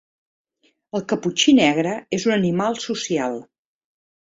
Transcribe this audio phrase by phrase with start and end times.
[0.99, 3.39] El caputxí negre és un animal social.